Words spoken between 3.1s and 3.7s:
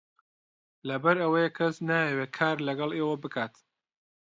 بکات.